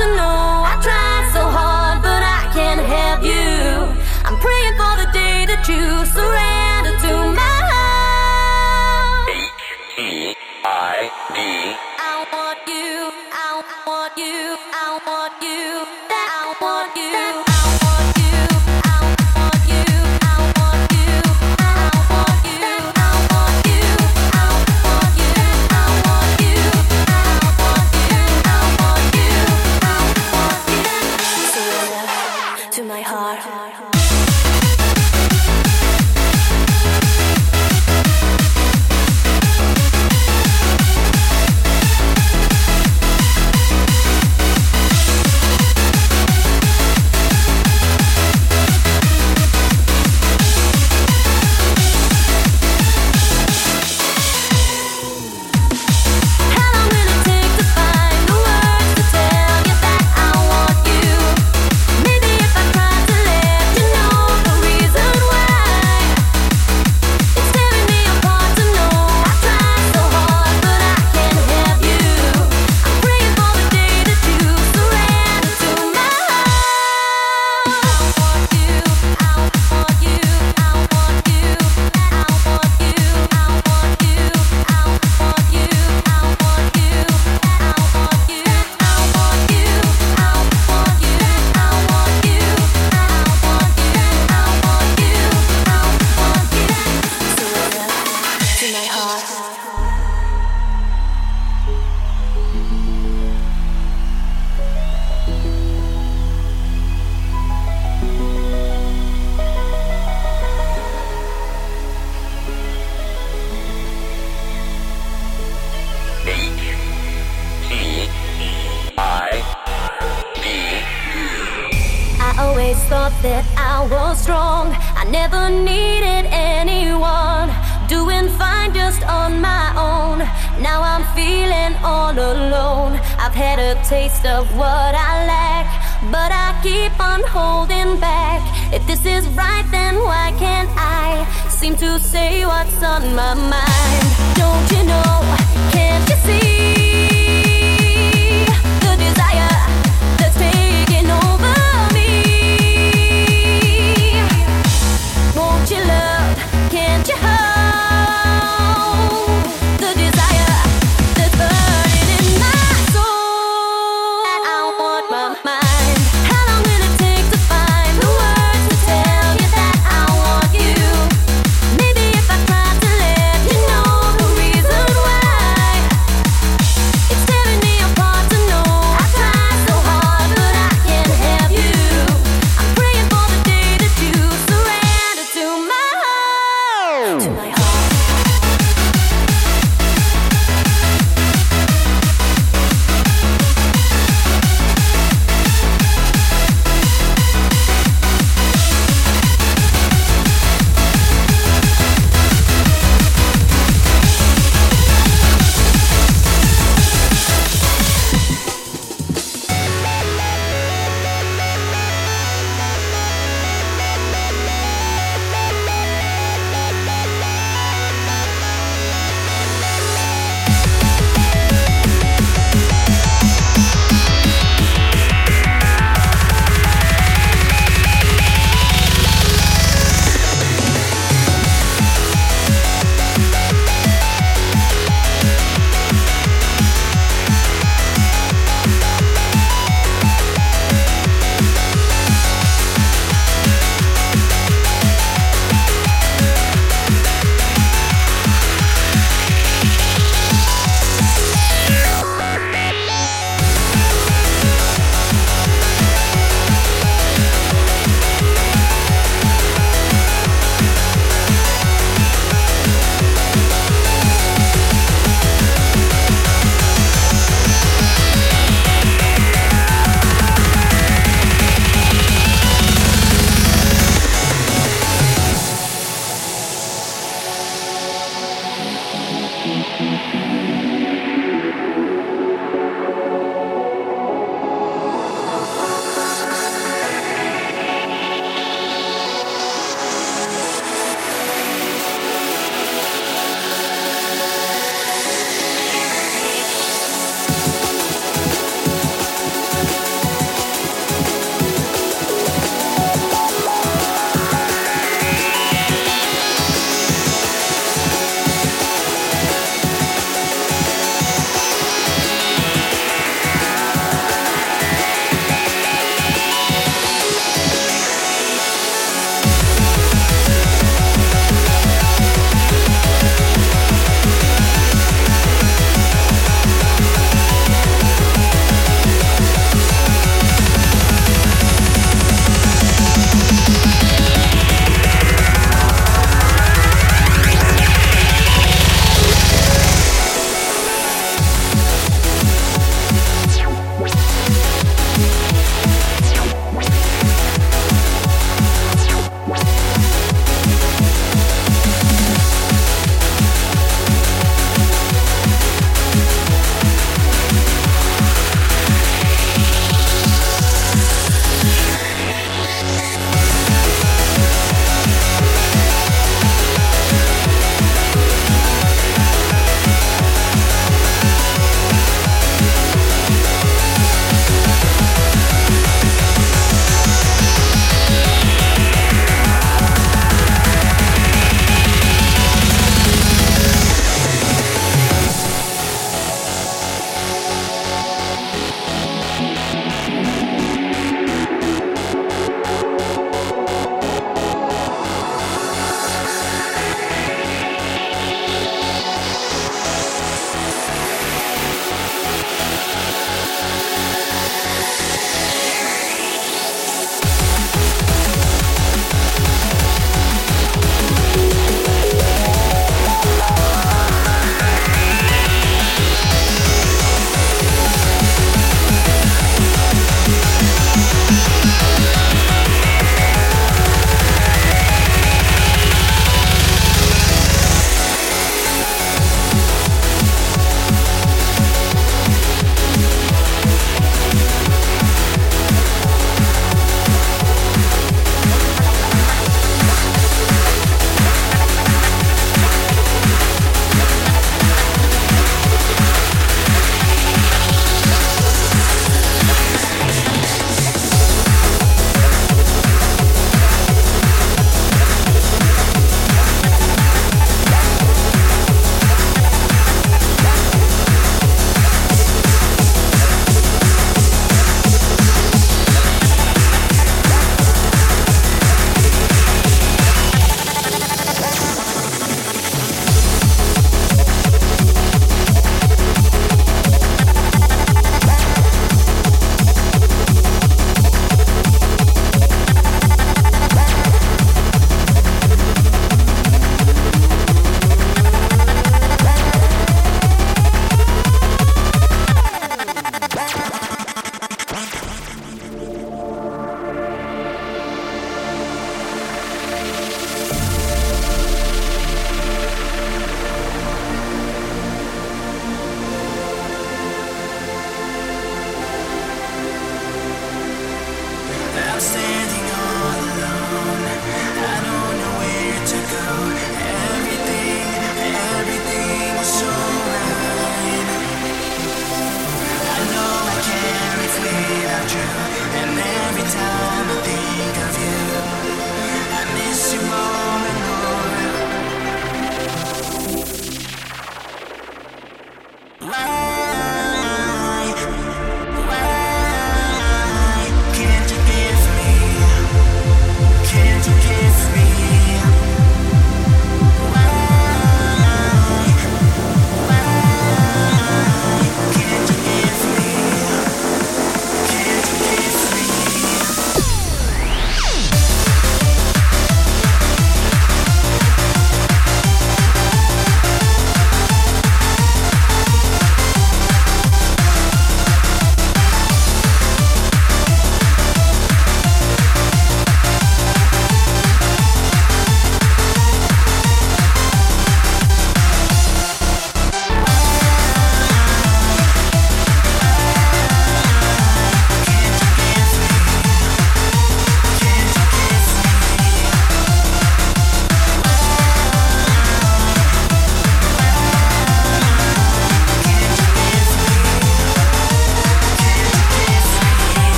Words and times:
To 0.00 0.16
know 0.16 0.29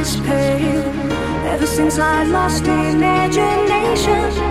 is 0.00 0.16
pale. 0.20 0.92
Ever 1.52 1.66
since 1.66 1.98
I 1.98 2.24
lost 2.24 2.64
imagination. 2.66 4.45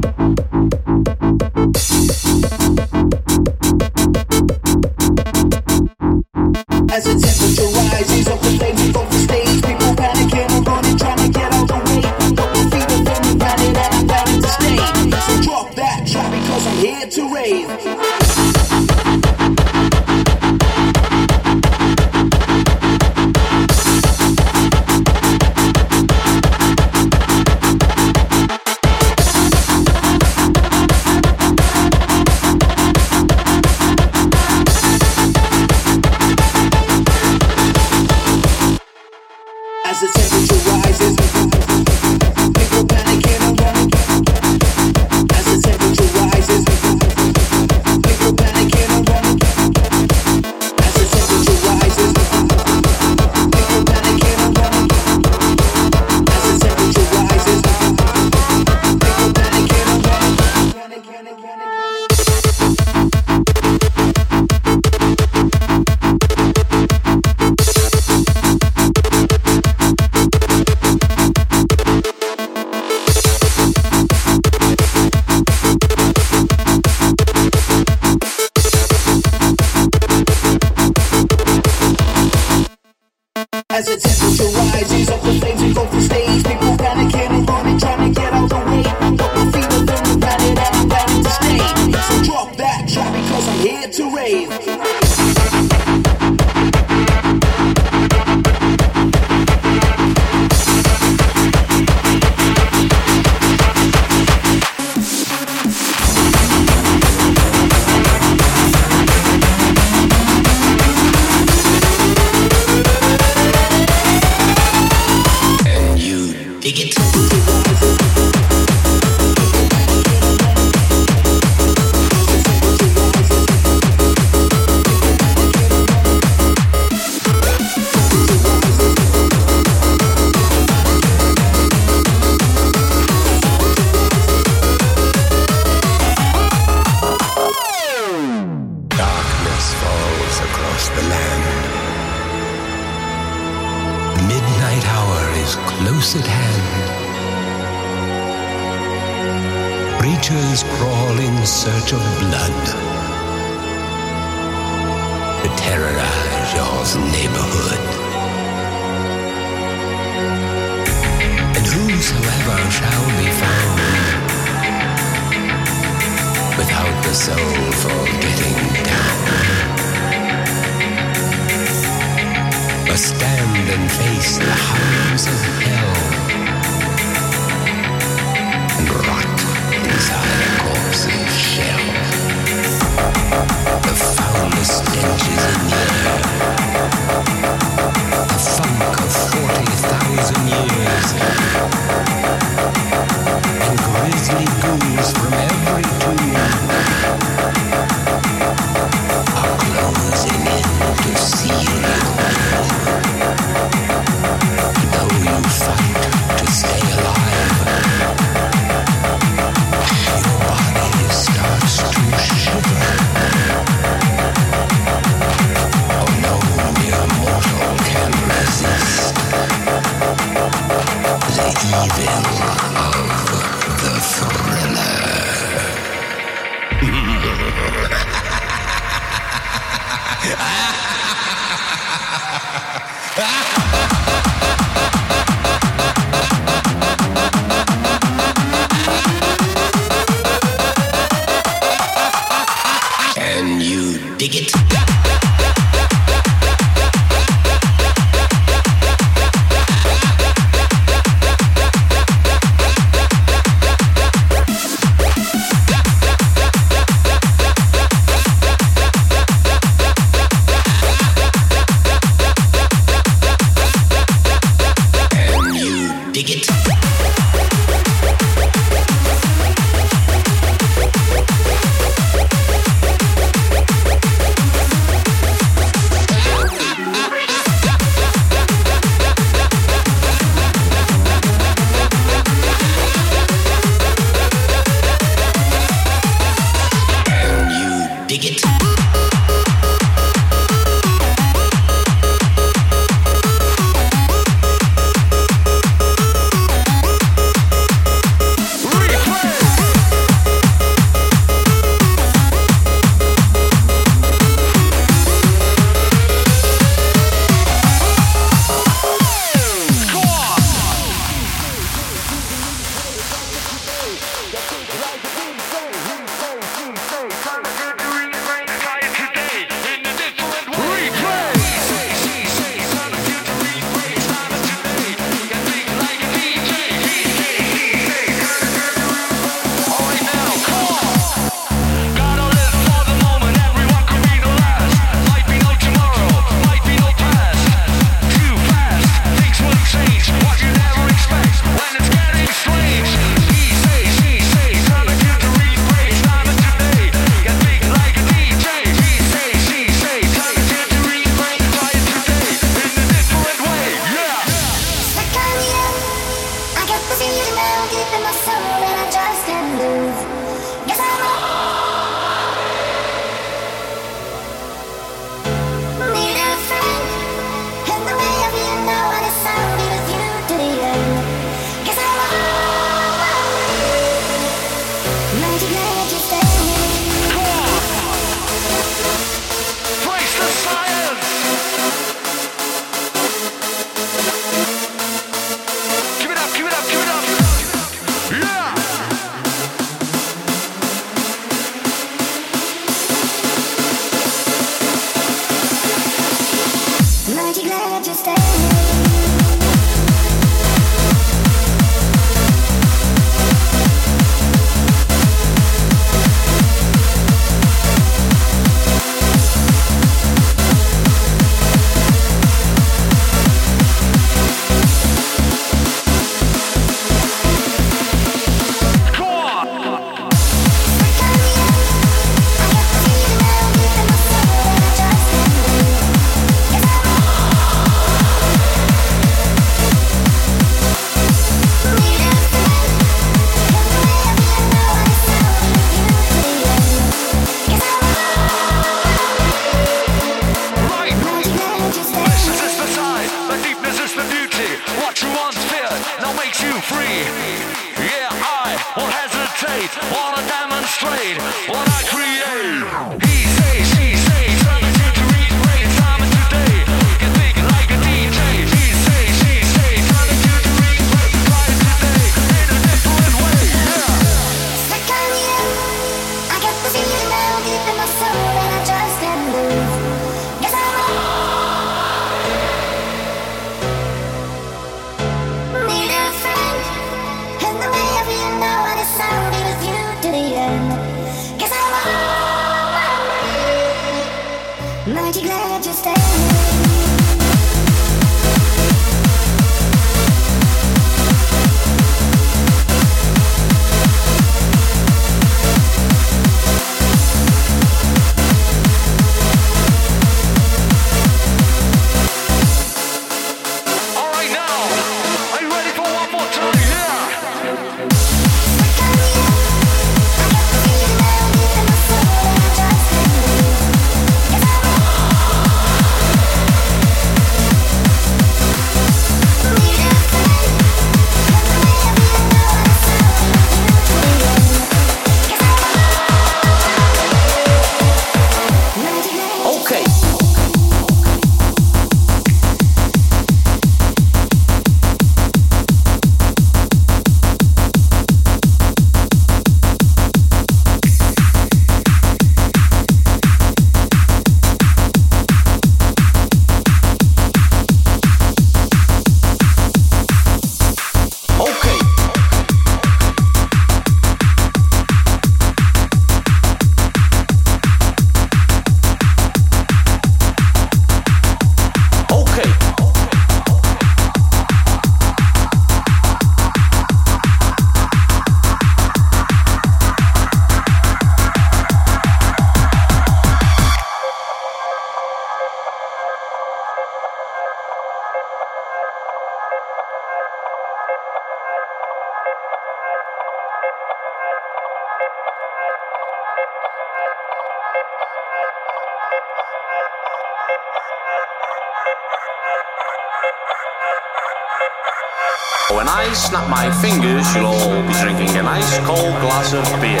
I 596.08 596.12
snap 596.14 596.48
my 596.48 596.70
fingers, 596.80 597.34
you'll 597.34 597.44
all 597.44 597.82
be 597.86 597.92
drinking 598.00 598.34
an 598.38 598.46
ice 598.46 598.78
cold 598.78 599.20
glass 599.20 599.52
of 599.52 599.62
beer. 599.78 600.00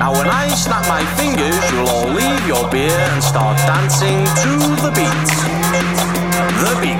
Now, 0.00 0.12
when 0.12 0.28
I 0.28 0.48
snap 0.48 0.88
my 0.88 1.04
fingers, 1.14 1.70
you'll 1.70 1.88
all 1.88 2.08
leave 2.08 2.46
your 2.48 2.68
beer 2.68 2.90
and 2.90 3.22
start 3.22 3.56
dancing 3.58 4.24
to 4.42 4.58
the 4.82 4.90
beat. 4.90 5.28
The 6.58 6.74
beat. 6.82 6.98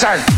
You 0.00 0.29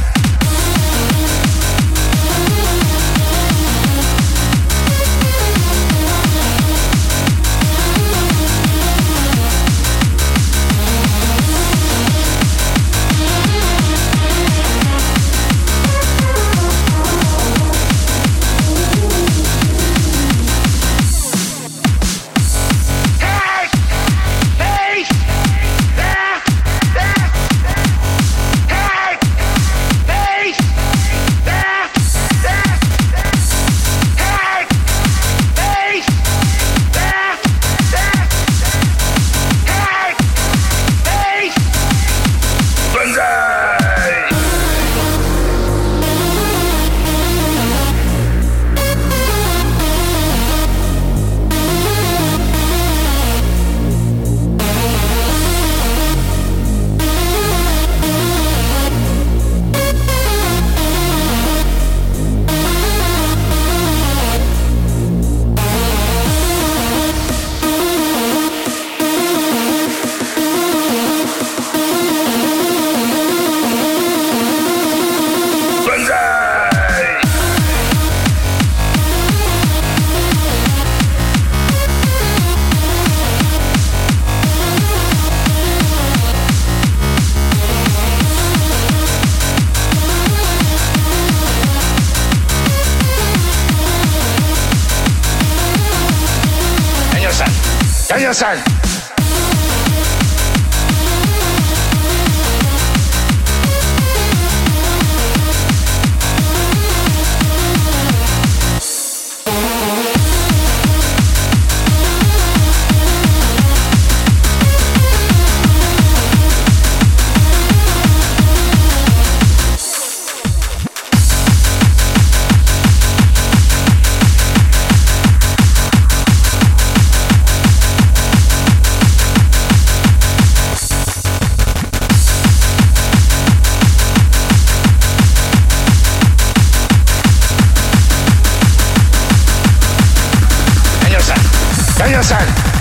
Listen. 142.22 142.71